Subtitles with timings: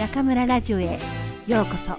[0.00, 0.98] 中村ラジオへ
[1.46, 1.94] ようこそ。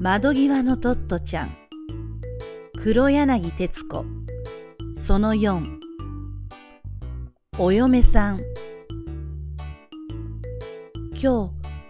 [0.00, 1.54] 窓際のトットちゃん。
[2.82, 4.06] 黒柳徹子。
[4.98, 5.78] その4
[7.58, 8.38] お嫁さん。
[11.10, 11.20] 今日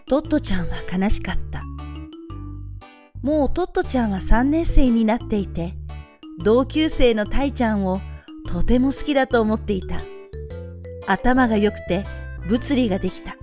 [0.09, 1.62] トットちゃんは悲しかった。
[3.23, 5.75] もうトットちゃんは3年生になっていて
[6.43, 8.01] 同級生のタイちゃんを
[8.49, 10.01] とても好きだと思っていた
[11.07, 12.05] 頭が良くて
[12.49, 13.37] 物理ができた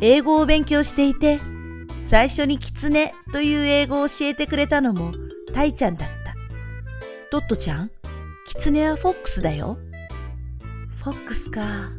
[0.00, 1.40] 英語を勉強していて
[2.12, 5.12] 最初にキツネという英語を教えてくれたのも
[5.54, 6.34] タイちゃんだった。
[7.30, 7.90] トットちゃん、
[8.46, 9.78] キツネはフォックスだよ。
[11.02, 11.90] フォックスか。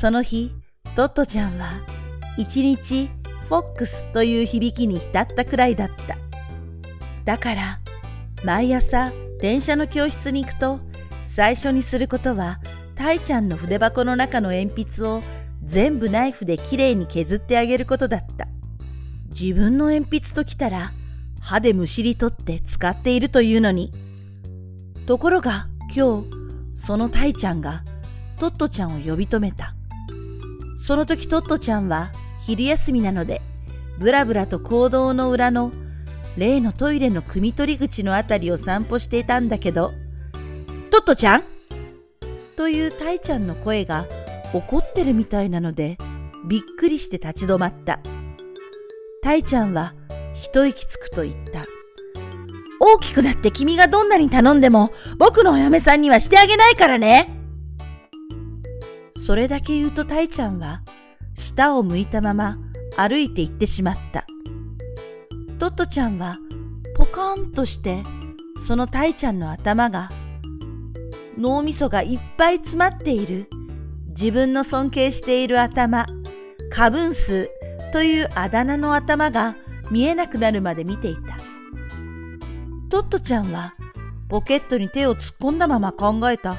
[0.00, 0.52] その日、
[0.94, 1.80] トットちゃんは
[2.36, 3.10] 一日
[3.48, 6.16] フォックスという響きに浸ったくらいだった。
[7.24, 7.80] だから、
[8.44, 10.80] 毎朝電車の教室に行くと
[11.26, 12.60] 最初にすることは
[12.94, 15.22] タイちゃんの筆箱の中の鉛筆を
[15.64, 18.48] 全部ナイフできれいに削ってあげることだった。
[19.30, 20.90] 自分の鉛筆ときたら
[21.40, 23.92] 歯でむしり取って使っているというのに。
[25.06, 27.82] ところが今日、そのタイちゃんが
[28.38, 29.74] トットちゃんを呼び止めた。
[30.86, 32.12] その時トットちゃんは
[32.48, 33.42] 昼休みなので、
[33.98, 35.70] ぶらぶらと行動の裏の
[36.38, 39.92] 例のトイレの汲み取り口のあたりを散歩していたんだけど、
[40.90, 41.42] トットちゃん？
[42.56, 44.06] というタイちゃんの声が
[44.54, 45.98] 怒ってるみたいなので、
[46.48, 48.00] びっくりして立ち止まった。
[49.22, 49.92] タイちゃんは
[50.34, 51.66] 一息つくと言った。
[52.80, 57.28] 大きくなって君がどんなに頼んでも僕のお嫁さんにはしてあげないからね。
[59.26, 60.80] それだけ言うとタイちゃんは
[61.58, 62.56] 舌を向いたまま
[62.96, 64.24] 歩いて行ってしまった。
[65.58, 66.38] トットちゃんは
[66.96, 68.04] ポカンとして
[68.68, 70.08] そのタイちゃんの頭が
[71.36, 73.48] 脳みそがいっぱい詰まっている
[74.10, 76.06] 自分の尊敬している頭、
[76.70, 77.50] 過分数
[77.92, 79.56] というあだ名の頭が
[79.90, 81.38] 見えなくなるまで見ていた。
[82.88, 83.74] トットちゃんは
[84.28, 86.54] ポケットに手を突っ込んだまま考えた。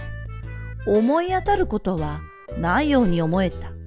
[0.85, 2.19] 思い当たることは
[2.57, 3.78] ないように思えた。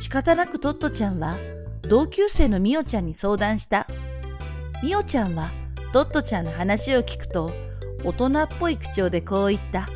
[0.00, 1.36] 仕方なくトットちゃんは
[1.82, 3.86] 同級生のミオちゃんに相談した。
[4.82, 5.50] ミオちゃんは
[5.92, 7.50] トットちゃんの話を聞くと
[8.04, 9.88] 大人っぽい口調でこう言った。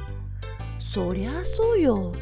[0.94, 2.14] そりゃそうよ。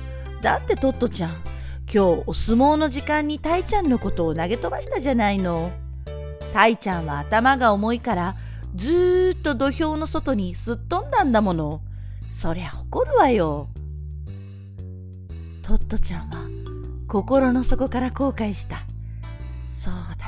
[0.42, 5.70] だってトットちゃん、今日お相撲の時間にタイちゃんのことを投げ飛ばしたじゃないの。
[6.52, 8.34] タイちゃんは頭が重いから
[8.74, 11.80] ずーっと土俵の外にすっ飛んだんだもの。
[12.40, 13.68] そりゃ怒るわよ。
[15.62, 16.55] トットちゃんは
[17.16, 18.84] 心の底から後悔した。
[19.80, 20.26] そうだった。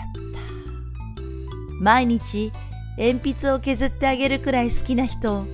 [1.83, 2.51] 毎日
[2.97, 5.45] 鉛筆を削ってあげるくらい好きな人を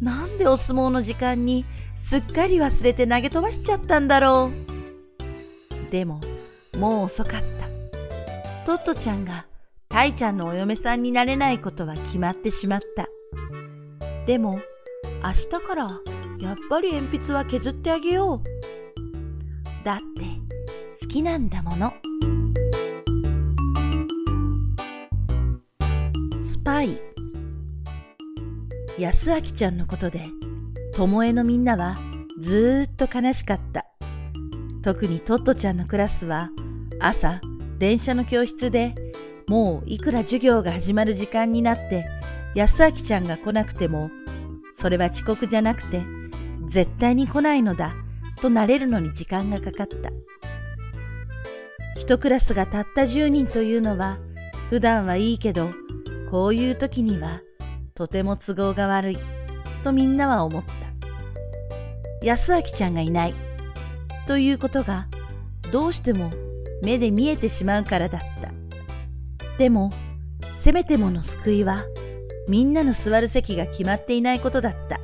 [0.00, 1.64] なんでお相撲の時間に
[2.04, 4.50] すっかり忘れて投げ飛ばしちゃったんだろ
[5.88, 5.90] う。
[5.92, 6.20] でも、
[6.76, 8.66] もう遅かった。
[8.66, 9.46] トットちゃんが
[9.88, 13.06] タイちゃんのお嫁さんになれないことは決まってしまった。
[14.26, 14.60] でも、
[15.22, 16.00] 明日から
[16.40, 19.84] やっぱり鉛筆は削ってあげよう。
[19.84, 20.41] だって
[21.12, 21.92] きなんだもの。
[26.42, 26.98] スパイ
[28.98, 30.24] 安明ちゃんのことで、
[30.96, 31.98] 巴のみんなは
[32.40, 33.84] ずっと悲しかった。
[34.82, 36.48] 特にトットちゃんのクラスは
[36.98, 37.42] 朝
[37.78, 38.94] 電車の教室で
[39.46, 42.06] もういくら授業が始まる時間になって
[42.54, 44.10] 安明ちゃんが来なくても
[44.72, 46.02] それは遅刻じゃなくて
[46.68, 47.94] 絶対に来ないのだ
[48.40, 50.10] と慣れるのに時間がかかった。
[51.96, 54.18] 一クラスがたった10人というのは
[54.70, 55.70] 普段はいいけど
[56.30, 57.40] こういう時には
[57.94, 59.18] とても都合が悪い
[59.84, 60.72] とみんなは思った。
[62.24, 63.34] 安明ちゃんがいない。
[64.26, 65.08] ということが
[65.72, 66.30] どうしても
[66.82, 68.52] 目で見えてしまうからだった。
[69.58, 69.92] でも、
[70.54, 71.84] せめてもの救いは、
[72.48, 75.00] みんなの座る席が決まっていないことだった。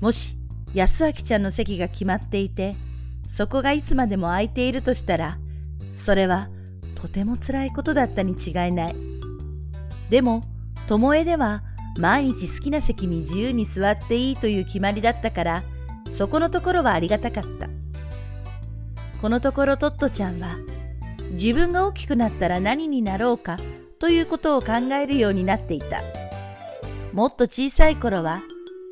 [0.00, 0.36] もし、
[0.74, 2.74] 安明ちゃんの席が決まっていて、
[3.30, 5.38] そこがいつまでも空いているとしたら、
[6.04, 6.48] それは
[7.00, 8.94] とても辛いことだったに違いない。
[10.10, 10.42] でも、
[10.88, 11.62] 巴では
[11.98, 15.62] 毎日好きな席に自由に座っていいという決まりだったから、
[16.18, 17.68] そこのところはありがたかった。
[19.20, 20.56] このところトットちゃんは
[21.32, 23.58] 自分が大きくなったら何になろうか
[24.00, 26.02] ということを考えるようになっていた。
[27.12, 28.42] もっと小さい頃は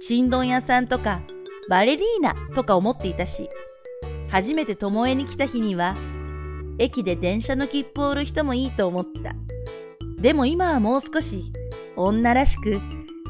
[0.06, 1.20] ちんどん屋さんとか
[1.68, 3.48] バレリーナとか思っていたし、
[4.28, 5.96] 初めて巴に来た日には
[6.80, 9.34] 駅で電車の切符を売る人もいいと思った。
[10.20, 11.52] でも今はもう少し
[11.94, 12.80] 女らしく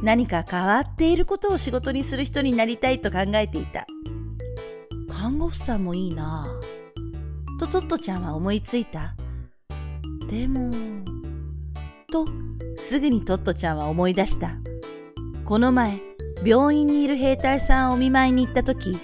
[0.02, 3.86] 何か変わっていることを仕事にする人になりたいと考えていた。
[5.12, 7.58] 看護婦さんもいいなぁ。
[7.58, 9.14] とトットちゃんは思いついた。
[10.30, 10.70] でも、
[12.10, 12.24] と、
[12.78, 14.52] すぐにトットちゃんは思い出した。
[15.44, 16.00] この前、
[16.42, 18.96] 病院にいる兵隊さんをお見舞いに行った時、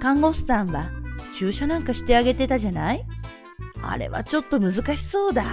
[0.00, 0.90] 看護婦さんは
[1.38, 3.06] 注射なんかしてあげてたじゃない？
[3.82, 5.44] あれはちょっと難しそうだ。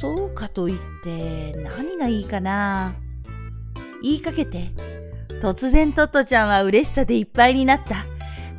[0.00, 2.94] そうかといって何がいいかな
[4.02, 4.72] 言いかけて、
[5.40, 8.04] 突然トットちゃんは嬉しさでいっぱいになった。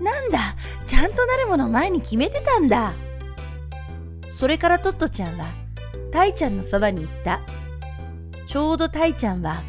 [0.02, 0.56] なんだ、
[0.86, 2.94] ちゃんとなるもの前に決めてたんだ。
[4.40, 5.46] それからトットちゃんは、
[6.12, 7.42] タイちゃんのそばに行った。
[8.48, 9.64] ちょうどタイちゃんは、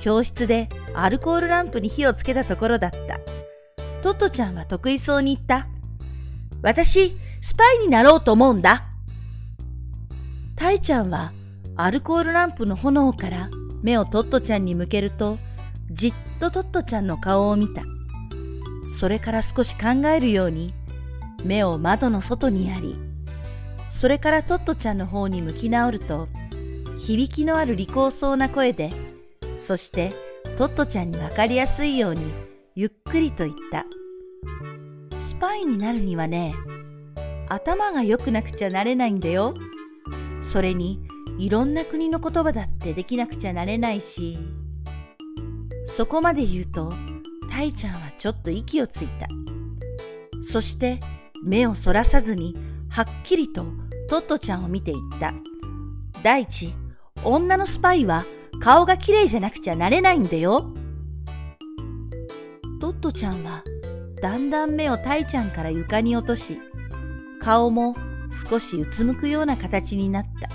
[0.00, 3.20] 教室でアルコールランプに火をつけたところだった。
[4.02, 5.66] トットちゃんは得意そうに言った。
[6.64, 7.12] 私、
[7.42, 8.86] スパイになろうと思うんだ。
[10.56, 11.30] タイちゃんは
[11.76, 13.50] アルコールランプの炎から
[13.82, 15.36] 目をトットちゃんに向けると、
[15.90, 17.82] じっとトットちゃんの顔を見た。
[18.98, 20.72] それから少し考えるように、
[21.44, 22.96] 目を窓の外にやり、
[24.00, 26.28] それからトットちゃんの方に向き直ると、
[26.98, 28.90] 響きのある利口そうな声で、
[29.58, 30.14] そして
[30.56, 32.32] トットちゃんにわかりやすいように、
[32.74, 33.84] ゆっくりと言った。
[35.44, 36.54] パイになるにはね、
[37.50, 39.52] 頭が良くなくちゃなれないんだよ。
[40.50, 41.02] それに、
[41.38, 44.38] いろんな国の言葉だってできなくちゃなれないし。
[45.98, 46.90] そこまで言うと、
[47.50, 49.28] タイちゃんはちょっと息をついた。
[50.50, 50.98] そして
[51.42, 52.56] 目をそらさずに
[52.88, 53.66] はっきりと
[54.08, 55.34] トットちゃんを見ていった。
[56.22, 56.72] 第一、
[57.22, 58.24] 女のスパイは
[58.62, 60.72] 顔が綺麗じゃなくちゃなれないんだよ。
[62.80, 63.62] トットちゃんは
[64.24, 66.58] だんだん目をタイちゃんから床に落とし、
[67.42, 67.94] 顔も
[68.48, 70.48] 少しうつむくような形になった。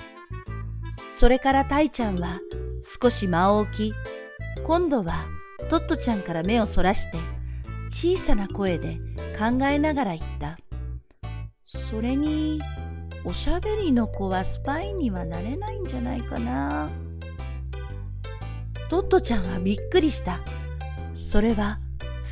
[1.19, 2.39] それからタイちゃんは
[2.99, 3.93] 少し間を置き、
[4.63, 5.27] 今度は
[5.69, 7.19] トットちゃんから目をそらして
[7.91, 8.97] 小さな声で
[9.37, 10.57] 考えながら言った。
[11.91, 12.59] それに、
[13.23, 16.89] おしゃべりの子はスパイにはなれないんじゃないかな。
[18.89, 20.39] トットちゃんはびっくりした。
[21.31, 21.77] それは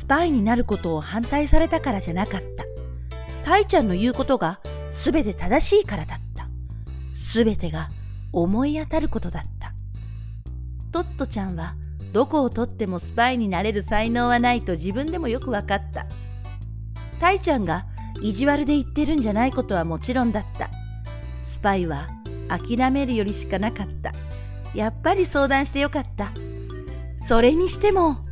[0.08, 2.64] パイになることを反対されたからじゃなかった。
[3.44, 4.60] タイちゃんの言うことが
[5.00, 6.48] すべて正しいからだった。
[7.30, 7.88] すべてが
[8.32, 9.72] 思い当たることだった。
[10.90, 11.74] トットちゃんは
[12.12, 16.06] どこをとってもスパイになれる才能はないと自分でもよくわかった。
[17.20, 17.84] タイちゃんが
[18.22, 20.70] 意地悪で言ってるんじゃないことはもちろんだった。
[21.46, 22.08] スパイは
[22.48, 24.12] 諦めるよりしかなかった。
[24.74, 26.32] やっぱり相談してよかった。
[27.26, 28.24] それにしても、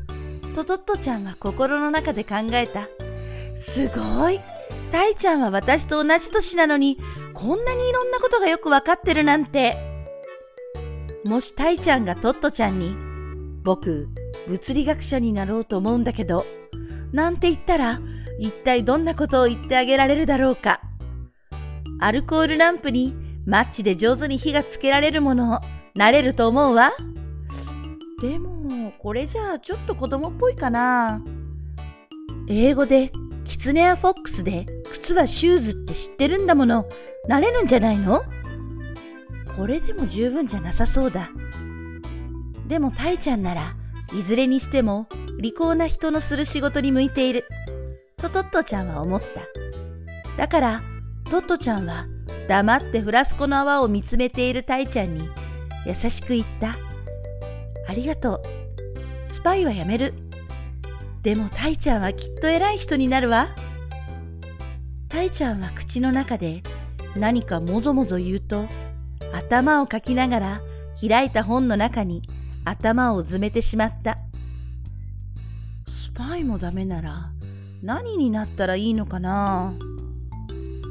[0.57, 2.89] トトットちゃんは心の中で考えた。
[3.59, 4.41] すごい。
[4.91, 6.99] タイちゃんは私と同じ年なのに、
[7.35, 9.77] こんなにいろんなことがよくわかってるなんて。
[11.27, 12.97] もしタイちゃんがトットちゃんに、
[13.65, 14.09] 僕、
[14.49, 16.47] 物理学者になろうと思うんだけど、
[17.13, 18.01] なんて言ったら、
[18.39, 20.81] 一体どんなことを言ってあげられるだろうか。
[22.01, 23.15] アルコールランプに
[23.45, 25.61] マッチで上手に火がつけられるものを
[25.95, 26.93] なれると思うわ。
[28.23, 28.56] でも、
[29.07, 31.23] これじゃあちょっと子供っぽいかな。
[32.49, 33.13] 英語で
[33.45, 36.89] キツネやフォックスで靴はシューズって知ってるんだもの。
[37.29, 38.25] なれるんじゃないの？
[39.57, 41.31] これでも十分じゃなさそうだ。
[42.67, 43.77] でもタイちゃんなら
[44.13, 45.07] いずれにしても
[45.39, 47.45] 利口な人のする仕事に向いている。
[48.17, 49.27] とトットちゃんは思った。
[50.37, 50.83] だから
[51.31, 52.09] トットちゃんは
[52.49, 55.29] 黙ってフラスコの泡を見つめているタイちゃんに
[55.87, 56.75] 優しく言った。
[57.89, 58.56] ありがとう。
[59.47, 60.13] スパイはやめる。
[61.23, 63.51] でもタイちゃんはきっと偉い人になるわ。
[65.09, 66.65] タイちゃんは口の中で
[67.15, 68.67] 何かもぞもぞ言うと
[69.33, 70.63] 頭をかきながら
[71.01, 72.23] 開いた本の中に
[72.65, 74.19] 頭をうずめてしまった。
[75.87, 77.31] スパイもダメなら
[77.85, 79.73] 何になったらいいのかな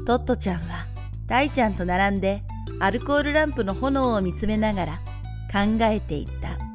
[0.06, 0.86] トットちゃんは
[1.28, 2.42] タイちゃんと並んで
[2.80, 4.92] アルコールランプの炎を見つめながら
[5.52, 6.65] 考えていた。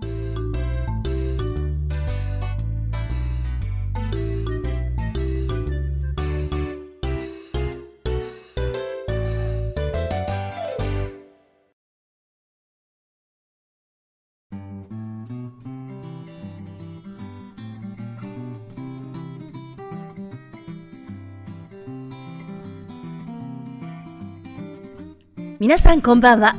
[25.62, 26.56] 皆さんこんばんは。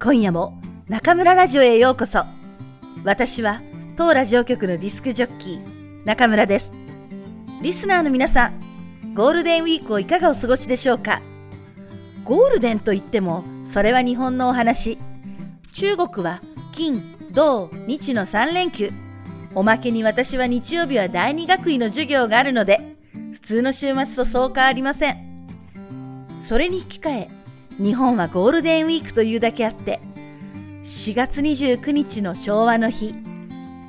[0.00, 0.56] 今夜も
[0.86, 2.22] 中村ラジオへようこそ。
[3.02, 3.60] 私は
[3.96, 6.70] 当ラジオ局のディスクジョッキー、中村です。
[7.62, 11.20] リスナーの皆さん、ゴールデンウィークをいかがお過ごしでしょうか？
[12.22, 13.42] ゴールデンといっても
[13.72, 14.98] それは日本のお話。
[15.72, 16.40] 中国は
[16.76, 18.92] 金、土、日の3連休。
[19.56, 22.78] おまけに私は日曜日は第二学位の授業があるので、
[23.32, 25.16] 普通の週末とそう変わりません。
[26.48, 27.30] それに引き換え、
[27.78, 30.00] 日本はゴールデンウィークというだけあって、
[30.84, 33.14] 4月29日の昭和の日、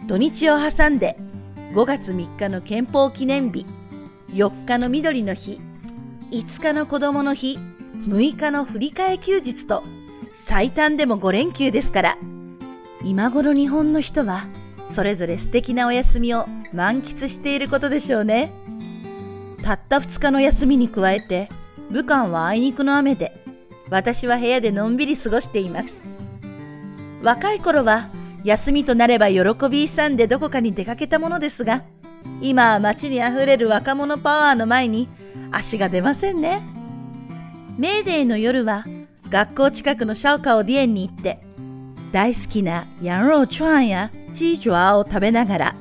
[0.08, 1.18] 土日を挟んで
[1.74, 3.66] 5月3日の憲法記念日、
[4.30, 5.60] 4日の緑の日、
[6.32, 7.60] 5日の子供の日、
[8.08, 9.84] 6日の振り替え休日と
[10.46, 12.18] 最短でも5連休ですから、
[13.04, 14.48] 今頃日本の人は
[14.96, 18.52] それぞれ素敵なお休みを満喫していることでしょうね。
[19.62, 21.50] たった2日の休みに加えて、
[21.92, 23.32] 武漢はあいにくの雨で、
[23.90, 25.94] 私は部屋でのんびり過ごしています。
[27.22, 28.10] 若い頃は
[28.44, 31.84] 休みとなれば喜び勇んでどこかに出かけたものですが、
[32.42, 35.10] 今は街にあふれる若者パワーの前に
[35.52, 36.62] 足が出ませんね。
[37.78, 38.86] メーデーの夜は
[39.30, 41.40] 学校近くのシャオカオディエンに行って、
[42.12, 45.76] 大好きなヤンローチュアンやチージュアを食べながら、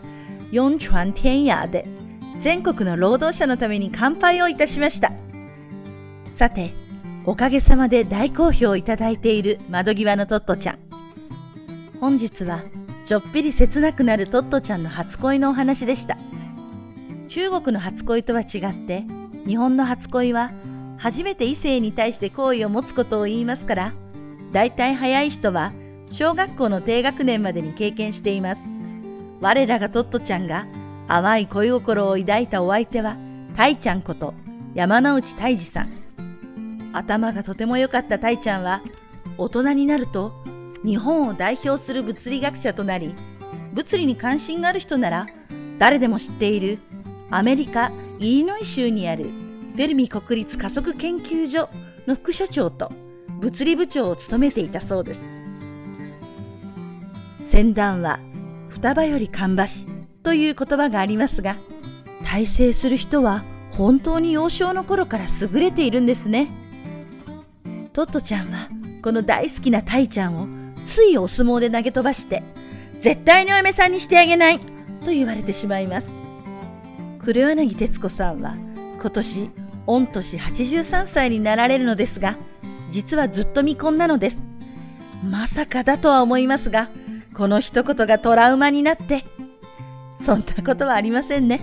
[0.50, 1.86] 四川天野で
[2.40, 5.12] 全国の労働者のために乾杯をいたしました。
[6.36, 6.72] さて、
[7.26, 10.78] おかげさまで大好評いただいている窓際のトットちゃん。
[11.98, 12.62] 本日は
[13.06, 16.18] ちょっぴり切なくなるトットちゃんの初恋のお話でした。
[17.28, 19.04] 中国の初恋とは違って、
[19.46, 20.50] 日本の初恋は
[20.98, 23.92] 初めて異性に対して好意を持つことを言いますから、
[24.52, 25.72] 大体早い人は
[26.10, 28.62] 小学校の低学年までに経験しています。
[29.40, 30.66] 我らがトットちゃんが
[31.08, 33.16] 淡い恋心を抱いたお相手は、
[33.56, 34.34] タイちゃんこと
[34.74, 36.03] 山之内泰治さん。
[36.96, 38.80] 頭がとても良かったタイちゃんは、
[39.36, 40.32] 大人になると
[40.84, 43.14] 日本を代表する物理学者となり、
[43.72, 45.26] 物理に関心がある人なら
[45.78, 46.78] 誰でも知っている
[47.30, 51.68] アメリカ・イリノイ州にあるフェルミ国立加速研究所
[52.06, 52.92] の副所長と
[53.40, 55.20] 物理部長を務めていたそうです。
[57.50, 58.20] 船団は
[58.68, 59.86] 双葉より芳し
[60.22, 61.56] という言葉がありますが、
[62.24, 66.48] 大成する人は本当に幼少の頃から優れているんですね。
[67.94, 68.68] トットちゃんは
[69.02, 70.48] この大好きなタイちゃんを
[70.88, 72.42] ついお相撲で投げ飛ばして、
[73.00, 76.10] 絶対にお嫁さんにしてあげないと言われてしまいます。
[77.20, 78.56] 黒柳徹子さんは
[79.00, 79.50] 今年、
[79.86, 82.36] 御年83歳になられるのですが、
[82.90, 84.38] 実はずっと未婚なのです。
[85.30, 86.88] まさかだとは思いますが、
[87.36, 89.22] この一言がトラウマになって、
[90.26, 91.60] そんなことはありませんね。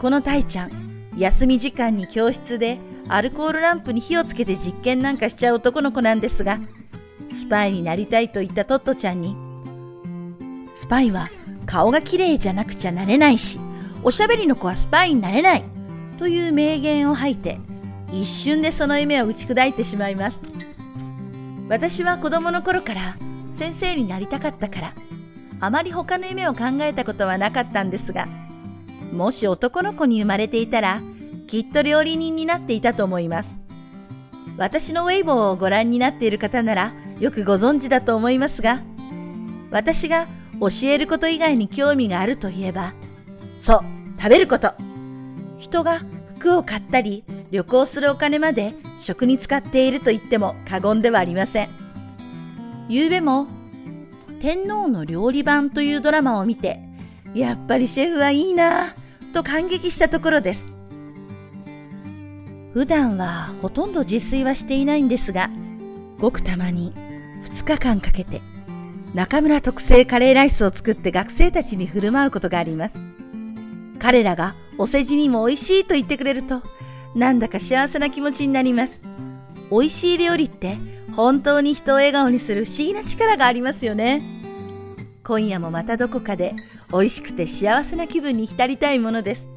[0.00, 0.70] このタイちゃん、
[1.16, 6.58] 休み時間に教室でアルコールランプに火をつけて実験なんかしちゃう男の子なんですが、
[7.40, 9.34] スパイになりたいと言ったトットちゃんに、
[10.66, 11.28] スパイは
[11.66, 13.58] 顔が綺麗じゃなくちゃなれないし、
[14.02, 15.64] おしゃべりの子はスパイになれない
[16.18, 17.58] という名言を吐いて、
[18.12, 20.40] 一瞬でその夢を打ち砕いてしまいます。
[21.68, 23.16] 私は子供の頃から
[23.56, 24.92] 先生になりたかったから、
[25.60, 28.28] あまり他の夢を考えたことはなかったんですが、
[29.12, 31.00] もし男の子に生まれていたら、
[31.48, 33.48] きっと料理人になっていたと思います。
[34.58, 38.82] 私のウェイボーをご覧になっている方なら、よくご存知だと思いますが、
[39.70, 40.26] 私が
[40.60, 42.92] 教えること以外に興味があるといえば、
[43.62, 43.80] そう、
[44.18, 44.72] 食べること。
[45.58, 46.00] 人が
[46.38, 51.68] 服を買ったり旅行するお金まで食に使っていると言っても過言ではありません。
[52.88, 53.46] 昨べも、
[54.40, 56.80] 天皇の料理版というドラマを見て、
[57.34, 60.77] やっぱりシェフはいいなぁと感激したところです。
[62.78, 65.50] 普段はほとんど自炊はしていないんですが、
[66.20, 66.94] ごくたまに
[67.52, 68.40] 2日間かけて
[69.14, 72.96] 中村特製カレーライスを作って学生たちに振る舞うことがあります。
[73.98, 76.62] 彼らがお世辞にも美味しいと言ってくれると、
[77.16, 79.00] なんだか幸せな気持ちになります。
[79.72, 80.76] 美味しい料理って
[81.16, 84.22] 本当に人を笑顔にする不思議な力がありますよね。
[85.24, 86.54] 今夜もまたどこかで
[86.92, 89.48] 美味しくて幸せな気分に浸りたいものです。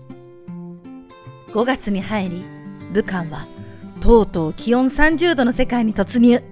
[1.49, 2.60] 5月に入り、
[2.91, 3.47] 武漢は
[4.01, 6.43] とうとう気温30度の世界に突入。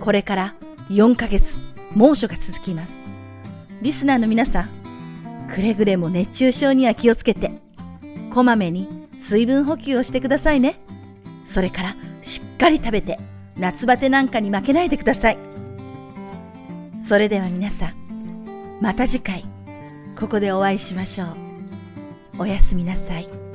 [0.00, 0.54] これから
[0.90, 1.54] 4ヶ月
[1.94, 2.92] 猛暑が続きます。
[3.80, 4.68] リスナーの皆さん、
[5.52, 7.52] くれぐれも熱中症には気をつけて、
[8.32, 8.88] こまめに
[9.20, 10.78] 水分補給をしてくださいね。
[11.52, 13.18] それからしっかり食べて
[13.56, 15.38] 夏バテなんかに負けないでください。
[17.08, 19.44] それでは皆さん、また次回、
[20.18, 21.36] ここでお会いしましょう。
[22.38, 23.51] おやすみなさい。